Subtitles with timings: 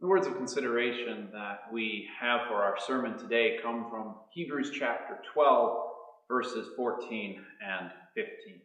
[0.00, 5.18] The words of consideration that we have for our sermon today come from Hebrews chapter
[5.34, 5.78] 12,
[6.26, 8.62] verses 14 and 15.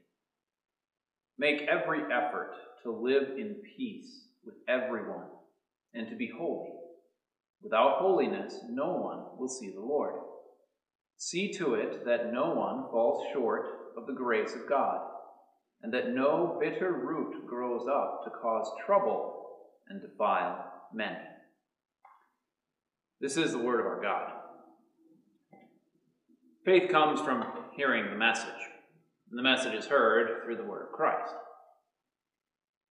[1.38, 2.54] Make every effort
[2.84, 5.26] to live in peace with everyone
[5.94, 6.70] and to be holy.
[7.62, 10.14] Without holiness, no one will see the Lord.
[11.18, 15.02] See to it that no one falls short of the grace of God,
[15.84, 19.42] and that no bitter root grows up to cause trouble
[19.90, 21.18] and defile many.
[23.22, 24.32] This is the word of our God.
[26.66, 27.46] Faith comes from
[27.76, 28.50] hearing the message,
[29.30, 31.34] and the message is heard through the word of Christ.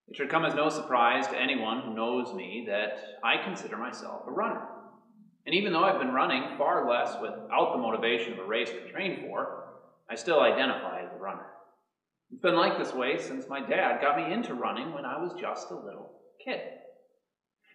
[0.06, 4.22] It should come as no surprise to anyone who knows me that I consider myself
[4.26, 4.66] a runner.
[5.46, 8.90] And even though I've been running far less without the motivation of a race to
[8.90, 9.64] train for,
[10.10, 11.46] I still identify as a runner.
[12.30, 15.32] It's been like this way since my dad got me into running when I was
[15.40, 16.12] just a little
[16.44, 16.60] kid.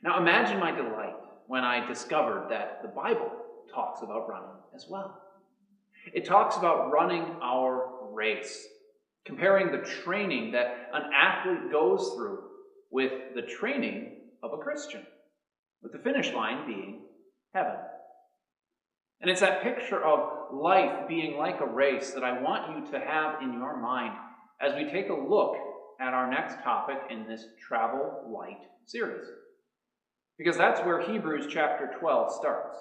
[0.02, 1.16] Now imagine my delight
[1.48, 3.32] when I discovered that the Bible
[3.74, 5.22] talks about running as well.
[6.14, 8.66] It talks about running our race,
[9.26, 12.40] comparing the training that an athlete goes through
[12.92, 15.06] with the training of a Christian,
[15.82, 17.02] with the finish line being
[17.54, 17.76] heaven.
[19.22, 23.06] And it's that picture of life being like a race that I want you to
[23.06, 24.14] have in your mind
[24.62, 25.56] as we take a look
[26.00, 29.28] at our next topic in this Travel Light series.
[30.40, 32.78] Because that's where Hebrews chapter 12 starts.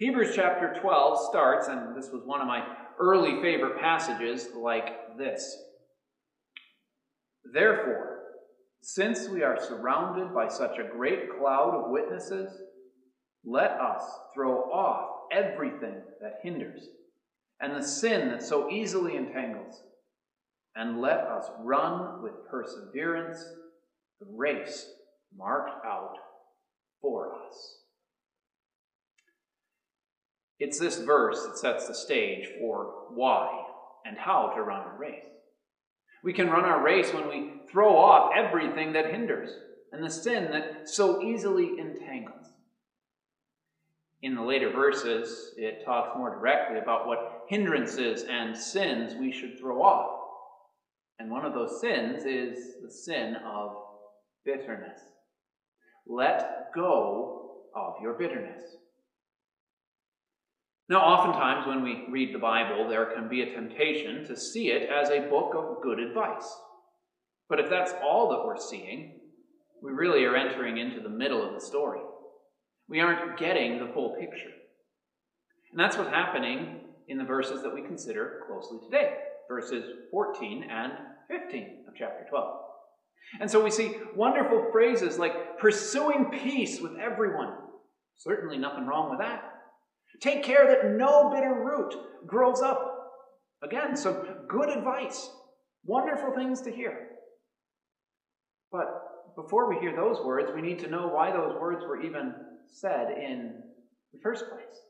[0.00, 2.66] Hebrews chapter 12 starts, and this was one of my
[2.98, 5.56] early favorite passages, like this
[7.54, 8.18] Therefore,
[8.82, 12.50] since we are surrounded by such a great cloud of witnesses,
[13.44, 14.02] let us
[14.34, 16.88] throw off everything that hinders
[17.60, 19.82] and the sin that so easily entangles,
[20.74, 23.38] and let us run with perseverance
[24.20, 24.90] the race
[25.34, 26.16] marked out
[27.00, 27.76] for us.
[30.58, 33.64] It's this verse that sets the stage for why
[34.06, 35.24] and how to run a race.
[36.24, 39.50] We can run our race when we throw off everything that hinders
[39.92, 42.46] and the sin that so easily entangles.
[44.22, 49.58] In the later verses, it talks more directly about what hindrances and sins we should
[49.58, 50.20] throw off.
[51.18, 53.76] And one of those sins is the sin of
[54.44, 55.00] bitterness.
[56.06, 58.62] Let go of your bitterness.
[60.88, 64.88] Now, oftentimes when we read the Bible, there can be a temptation to see it
[64.88, 66.48] as a book of good advice.
[67.48, 69.20] But if that's all that we're seeing,
[69.82, 72.00] we really are entering into the middle of the story.
[72.88, 74.52] We aren't getting the full picture.
[75.72, 79.16] And that's what's happening in the verses that we consider closely today,
[79.48, 80.92] verses 14 and
[81.28, 82.65] 15 of chapter 12.
[83.40, 87.52] And so we see wonderful phrases like pursuing peace with everyone.
[88.16, 89.42] Certainly nothing wrong with that.
[90.20, 91.94] Take care that no bitter root
[92.26, 92.92] grows up.
[93.62, 95.30] Again, some good advice.
[95.84, 97.08] Wonderful things to hear.
[98.72, 98.86] But
[99.36, 102.34] before we hear those words, we need to know why those words were even
[102.66, 103.62] said in
[104.12, 104.80] the first place.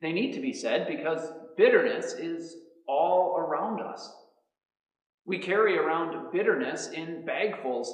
[0.00, 2.54] They need to be said because bitterness is
[2.86, 4.12] all around us.
[5.28, 7.88] We carry around bitterness in bagfuls.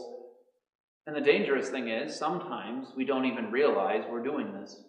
[1.08, 4.80] And the dangerous thing is, sometimes we don't even realize we're doing this.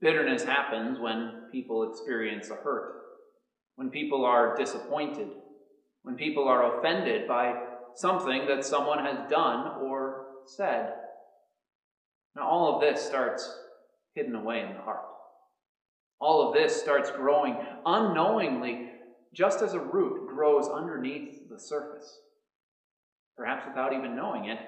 [0.00, 2.92] Bitterness happens when people experience a hurt,
[3.76, 5.28] when people are disappointed,
[6.02, 7.54] when people are offended by
[7.94, 10.92] something that someone has done or said.
[12.34, 13.48] Now, all of this starts
[14.16, 15.04] hidden away in the heart.
[16.20, 17.56] All of this starts growing
[17.86, 18.90] unknowingly
[19.34, 22.20] just as a root grows underneath the surface.
[23.36, 24.58] Perhaps without even knowing it,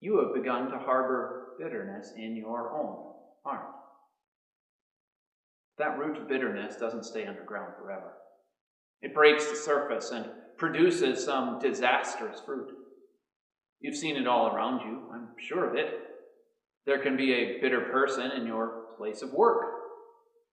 [0.00, 3.12] you have begun to harbor bitterness in your own
[3.44, 3.70] heart.
[5.78, 8.14] That root of bitterness doesn't stay underground forever.
[9.02, 10.26] It breaks the surface and
[10.56, 12.70] produces some disastrous fruit.
[13.80, 16.00] You've seen it all around you, I'm sure of it.
[16.86, 19.83] There can be a bitter person in your place of work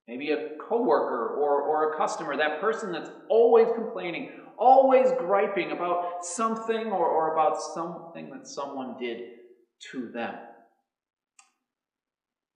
[0.07, 6.25] maybe a coworker or, or a customer, that person that's always complaining, always griping about
[6.25, 9.21] something or, or about something that someone did
[9.91, 10.35] to them.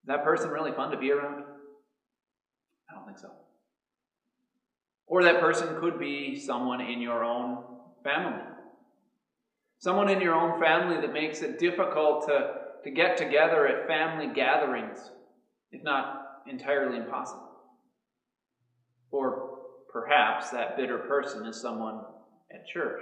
[0.03, 1.43] Is that person really fun to be around?
[2.89, 3.31] I don't think so.
[5.07, 7.63] Or that person could be someone in your own
[8.03, 8.41] family.
[9.79, 12.53] Someone in your own family that makes it difficult to,
[12.83, 14.97] to get together at family gatherings,
[15.71, 17.49] if not entirely impossible.
[19.11, 19.59] Or
[19.91, 22.01] perhaps that bitter person is someone
[22.53, 23.01] at church.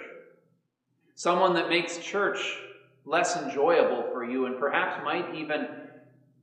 [1.16, 2.58] Someone that makes church
[3.06, 5.68] less enjoyable for you and perhaps might even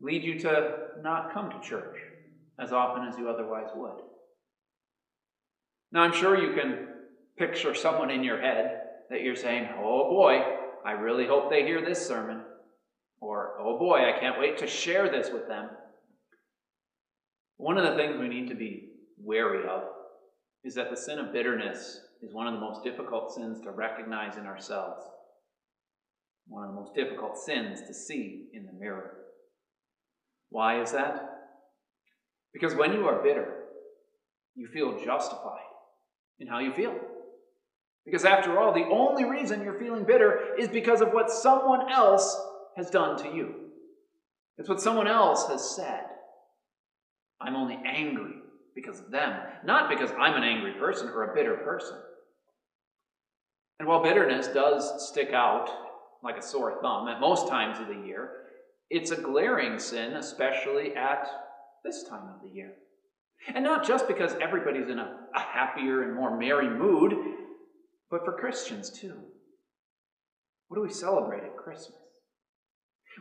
[0.00, 1.96] lead you to not come to church
[2.58, 4.02] as often as you otherwise would.
[5.92, 6.86] Now, I'm sure you can
[7.38, 10.42] picture someone in your head that you're saying, oh boy,
[10.84, 12.42] I really hope they hear this sermon.
[13.20, 15.68] Or, oh boy, I can't wait to share this with them.
[17.60, 19.82] One of the things we need to be wary of
[20.64, 24.38] is that the sin of bitterness is one of the most difficult sins to recognize
[24.38, 25.04] in ourselves,
[26.48, 29.12] one of the most difficult sins to see in the mirror.
[30.48, 31.20] Why is that?
[32.54, 33.64] Because when you are bitter,
[34.54, 35.60] you feel justified
[36.38, 36.94] in how you feel.
[38.06, 42.40] Because after all, the only reason you're feeling bitter is because of what someone else
[42.78, 43.54] has done to you.
[44.56, 46.04] It's what someone else has said.
[47.40, 48.34] I'm only angry
[48.74, 51.96] because of them, not because I'm an angry person or a bitter person.
[53.78, 55.70] And while bitterness does stick out
[56.22, 58.30] like a sore thumb at most times of the year,
[58.90, 61.26] it's a glaring sin, especially at
[61.84, 62.72] this time of the year.
[63.54, 67.14] And not just because everybody's in a, a happier and more merry mood,
[68.10, 69.16] but for Christians too.
[70.68, 71.96] What do we celebrate at Christmas?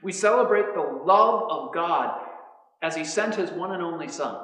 [0.04, 2.19] We celebrate the love of God
[2.81, 4.38] as He sent His one and only Son.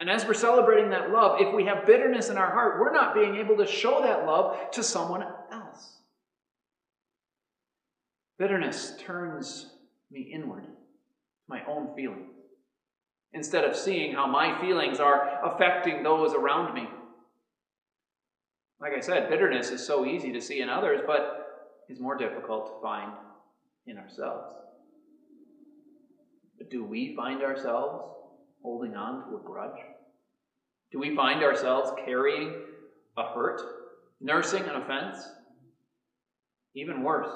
[0.00, 3.14] And as we're celebrating that love, if we have bitterness in our heart, we're not
[3.14, 5.98] being able to show that love to someone else.
[8.38, 9.70] Bitterness turns
[10.10, 10.66] me inward,
[11.48, 12.34] my own feelings,
[13.32, 16.88] instead of seeing how my feelings are affecting those around me.
[18.80, 21.44] Like I said, bitterness is so easy to see in others, but
[21.88, 23.12] is more difficult to find
[23.86, 24.54] in ourselves.
[26.64, 28.04] But do we find ourselves
[28.62, 29.78] holding on to a grudge?
[30.92, 32.54] Do we find ourselves carrying
[33.18, 33.60] a hurt,
[34.18, 35.18] nursing an offense?
[36.74, 37.30] Even worse,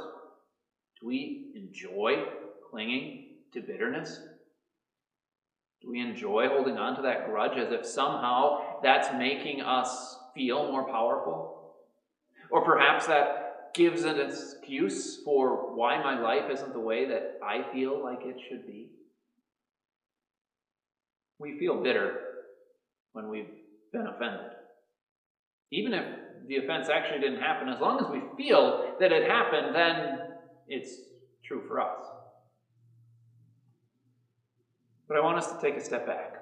[0.98, 2.24] do we enjoy
[2.70, 4.18] clinging to bitterness?
[5.82, 10.72] Do we enjoy holding on to that grudge as if somehow that's making us feel
[10.72, 11.74] more powerful?
[12.50, 17.70] Or perhaps that gives an excuse for why my life isn't the way that I
[17.74, 18.88] feel like it should be?
[21.38, 22.20] We feel bitter
[23.12, 23.50] when we've
[23.92, 24.50] been offended.
[25.70, 26.04] Even if
[26.48, 30.18] the offense actually didn't happen, as long as we feel that it happened, then
[30.66, 30.90] it's
[31.44, 32.04] true for us.
[35.06, 36.34] But I want us to take a step back.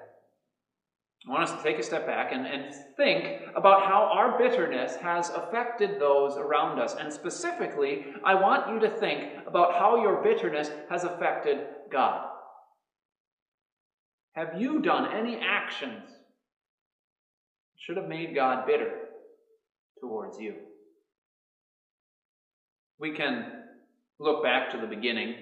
[1.27, 4.95] I want us to take a step back and, and think about how our bitterness
[4.97, 6.95] has affected those around us.
[6.97, 11.59] And specifically, I want you to think about how your bitterness has affected
[11.91, 12.29] God.
[14.37, 18.91] Have you done any actions that should have made God bitter
[19.99, 20.53] towards you?
[22.99, 23.51] We can
[24.19, 25.33] look back to the beginning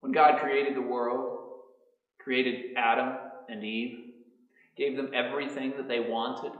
[0.00, 1.40] when God created the world,
[2.20, 3.16] created Adam
[3.48, 4.04] and Eve
[4.76, 6.52] gave them everything that they wanted,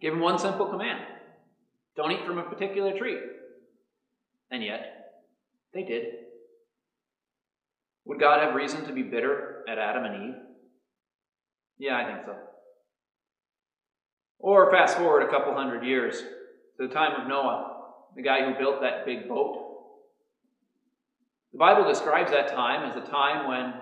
[0.00, 1.04] gave them one simple command
[1.96, 3.18] don't eat from a particular tree.
[4.50, 5.22] And yet,
[5.74, 6.04] they did.
[8.06, 10.34] Would God have reason to be bitter at Adam and Eve?
[11.78, 12.36] Yeah, I think so.
[14.38, 17.76] Or fast forward a couple hundred years to the time of Noah,
[18.16, 19.66] the guy who built that big boat.
[21.52, 23.74] The Bible describes that time as a time when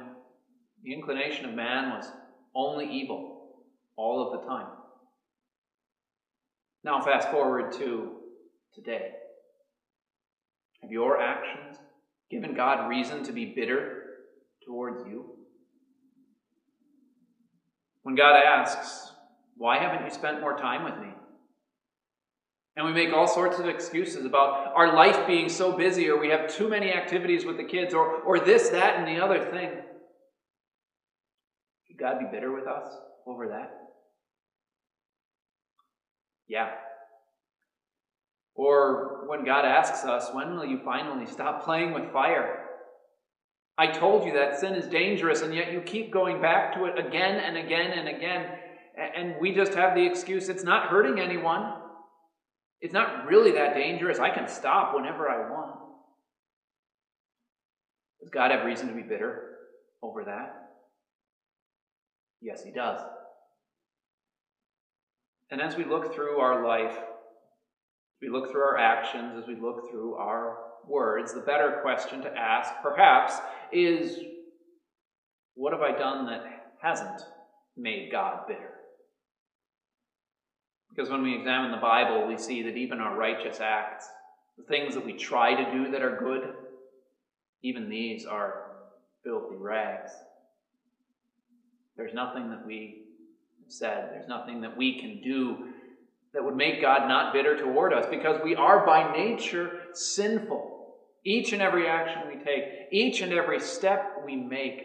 [0.83, 2.11] the inclination of man was
[2.55, 3.65] only evil
[3.97, 4.67] all of the time.
[6.85, 8.13] Now, fast forward to
[8.75, 9.11] today.
[10.83, 11.79] Have your actions
[12.31, 14.05] given God reason to be bitter
[14.65, 15.38] towards you?
[18.09, 19.13] When God asks,
[19.59, 21.13] Why haven't you spent more time with me?
[22.75, 26.31] And we make all sorts of excuses about our life being so busy, or we
[26.31, 29.73] have too many activities with the kids, or, or this, that, and the other thing.
[31.87, 32.91] Could God be bitter with us
[33.27, 33.73] over that?
[36.49, 36.71] Yeah.
[38.55, 42.68] Or when God asks us, when will you finally stop playing with fire?
[43.79, 46.99] I told you that sin is dangerous, and yet you keep going back to it
[46.99, 48.59] again and again and again.
[49.17, 51.75] And we just have the excuse it's not hurting anyone.
[52.81, 54.19] It's not really that dangerous.
[54.19, 55.79] I can stop whenever I want.
[58.21, 59.59] Does God have reason to be bitter
[60.03, 60.71] over that?
[62.41, 63.01] Yes, He does.
[65.53, 66.99] And as we look through our life,
[68.21, 72.37] we look through our actions, as we look through our words, the better question to
[72.37, 73.35] ask, perhaps,
[73.73, 74.19] is
[75.55, 76.45] what have I done that
[76.81, 77.23] hasn't
[77.77, 78.75] made God bitter?
[80.91, 84.09] Because when we examine the Bible, we see that even our righteous acts
[84.59, 86.53] the things that we try to do that are good,
[87.63, 88.73] even these are
[89.25, 90.11] filthy rags.
[91.97, 93.05] There's nothing that we
[93.69, 95.68] said, there's nothing that we can do
[96.39, 100.95] that would make God not bitter toward us because we are by nature sinful.
[101.25, 104.83] Each and every action we take, each and every step we make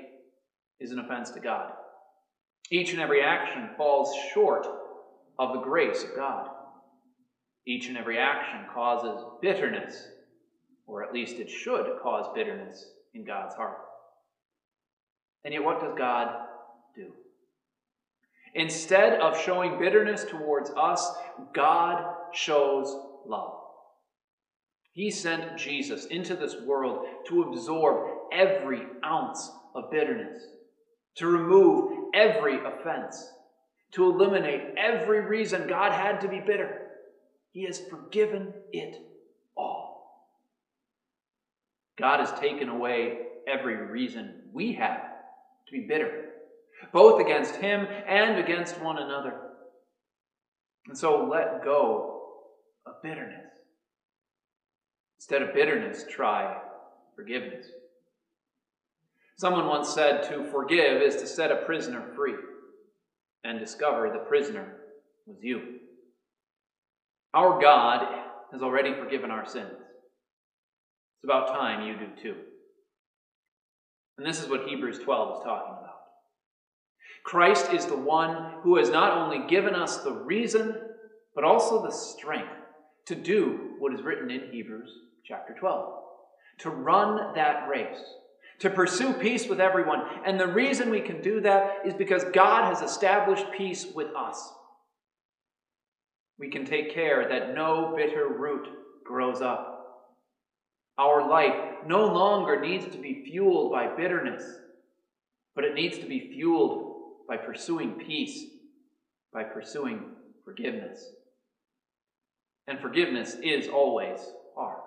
[0.80, 1.70] is an offense to God.
[2.72, 4.66] Each and every action falls short
[5.38, 6.50] of the grace of God.
[7.68, 10.08] Each and every action causes bitterness,
[10.88, 12.84] or at least it should cause bitterness
[13.14, 13.78] in God's heart.
[15.46, 16.36] And yet, what does God
[16.96, 17.14] do?
[18.56, 21.12] Instead of showing bitterness towards us,
[21.54, 22.96] God shows
[23.26, 23.60] love.
[24.94, 30.44] He sent Jesus into this world to absorb every ounce of bitterness,
[31.16, 33.32] to remove every offense,
[33.94, 36.90] to eliminate every reason God had to be bitter.
[37.54, 38.98] He has forgiven it
[39.58, 40.30] all.
[41.98, 43.18] God has taken away
[43.48, 45.02] every reason we have
[45.68, 46.33] to be bitter,
[46.92, 49.34] both against Him and against one another.
[50.88, 52.22] And so let go
[52.86, 53.46] of bitterness.
[55.18, 56.58] Instead of bitterness, try
[57.16, 57.68] forgiveness.
[59.38, 62.36] Someone once said to forgive is to set a prisoner free
[63.44, 64.78] and discover the prisoner
[65.26, 65.62] was you.
[67.34, 68.06] Our God
[68.52, 69.72] has already forgiven our sins.
[69.72, 72.36] It's about time you do too.
[74.18, 76.03] And this is what Hebrews 12 is talking about.
[77.24, 80.76] Christ is the one who has not only given us the reason,
[81.34, 82.52] but also the strength
[83.06, 84.92] to do what is written in Hebrews
[85.26, 86.04] chapter 12
[86.60, 88.00] to run that race,
[88.60, 90.04] to pursue peace with everyone.
[90.26, 94.52] And the reason we can do that is because God has established peace with us.
[96.38, 98.68] We can take care that no bitter root
[99.04, 99.70] grows up.
[100.98, 101.56] Our life
[101.88, 104.44] no longer needs to be fueled by bitterness,
[105.56, 106.83] but it needs to be fueled
[107.28, 108.46] by pursuing peace,
[109.34, 110.04] by pursuing
[110.44, 111.12] forgiveness.
[112.68, 114.20] And forgiveness is always
[114.56, 114.82] hard.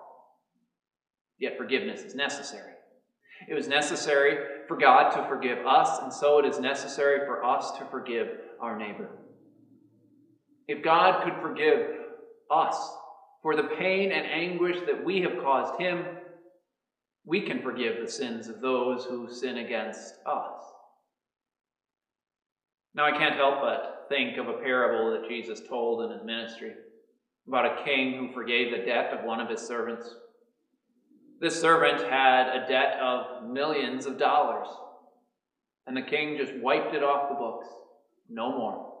[1.39, 2.73] Yet forgiveness is necessary.
[3.47, 7.71] It was necessary for God to forgive us, and so it is necessary for us
[7.77, 8.29] to forgive
[8.59, 9.09] our neighbor.
[10.67, 11.87] If God could forgive
[12.49, 12.75] us
[13.41, 16.03] for the pain and anguish that we have caused him,
[17.25, 20.63] we can forgive the sins of those who sin against us.
[22.97, 26.71] Now, I can't help but think of a parable that Jesus told in his ministry
[27.47, 30.15] about a king who forgave the debt of one of his servants.
[31.39, 34.67] This servant had a debt of millions of dollars,
[35.85, 37.67] and the king just wiped it off the books.
[38.27, 38.93] No more.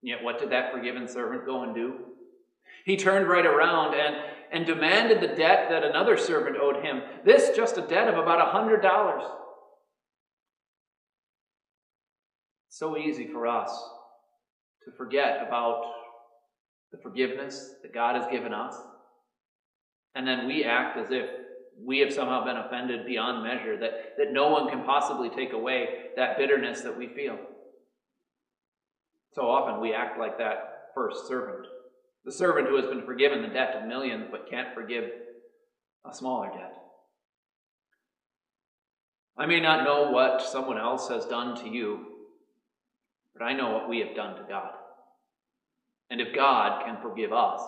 [0.00, 1.94] Yet, what did that forgiven servant go and do?
[2.84, 4.14] He turned right around and,
[4.52, 7.02] and demanded the debt that another servant owed him.
[7.24, 9.30] This just a debt of about a $100.
[12.80, 13.70] So easy for us
[14.86, 15.84] to forget about
[16.92, 18.74] the forgiveness that God has given us.
[20.14, 21.28] And then we act as if
[21.78, 25.88] we have somehow been offended beyond measure, that, that no one can possibly take away
[26.16, 27.36] that bitterness that we feel.
[29.34, 31.66] So often we act like that first servant.
[32.24, 35.04] The servant who has been forgiven the debt of millions but can't forgive
[36.10, 36.72] a smaller debt.
[39.36, 42.06] I may not know what someone else has done to you,
[43.34, 44.72] but I know what we have done to God.
[46.10, 47.60] And if God can forgive us,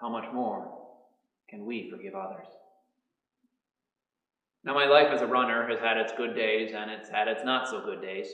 [0.00, 0.70] how much more
[1.48, 2.46] can we forgive others?
[4.64, 7.44] Now, my life as a runner has had its good days and it's had its
[7.44, 8.26] not so good days.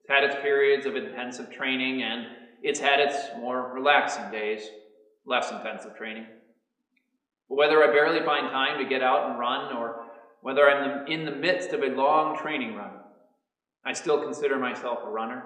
[0.00, 2.26] It's had its periods of intensive training and
[2.62, 4.68] it's had its more relaxing days,
[5.24, 6.26] less intensive training.
[7.48, 10.04] But whether I barely find time to get out and run or
[10.42, 12.92] whether I'm in the midst of a long training run,
[13.86, 15.44] I still consider myself a runner.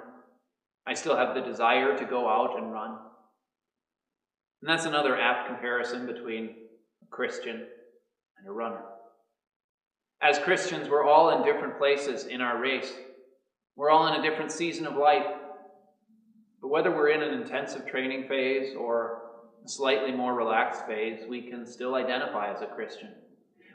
[0.86, 2.96] I still have the desire to go out and run.
[4.62, 6.54] And that's another apt comparison between
[7.02, 7.66] a Christian
[8.38, 8.80] and a runner.
[10.22, 12.92] As Christians, we're all in different places in our race.
[13.76, 15.26] We're all in a different season of life.
[16.62, 19.22] But whether we're in an intensive training phase or
[19.64, 23.10] a slightly more relaxed phase, we can still identify as a Christian.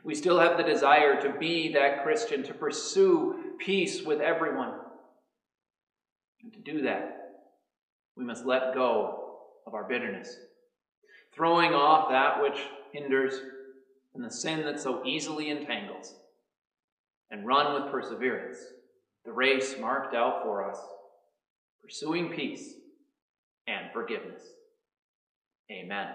[0.05, 4.74] We still have the desire to be that Christian, to pursue peace with everyone.
[6.43, 7.41] And to do that,
[8.15, 10.38] we must let go of our bitterness,
[11.33, 12.59] throwing off that which
[12.93, 13.33] hinders
[14.13, 16.13] and the sin that so easily entangles,
[17.31, 18.59] and run with perseverance
[19.25, 20.77] the race marked out for us,
[21.81, 22.75] pursuing peace
[23.65, 24.43] and forgiveness.
[25.71, 26.09] Amen.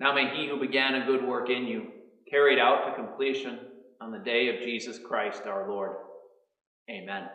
[0.00, 1.88] Now may he who began a good work in you
[2.28, 3.58] carry it out to completion
[4.00, 5.96] on the day of Jesus Christ our Lord.
[6.88, 7.28] Amen.